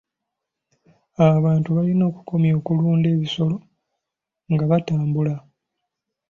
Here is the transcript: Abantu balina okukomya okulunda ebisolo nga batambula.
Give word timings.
Abantu 1.29 1.67
balina 1.75 2.03
okukomya 2.11 2.51
okulunda 2.59 3.07
ebisolo 3.15 3.57
nga 4.51 4.65
batambula. 4.71 5.33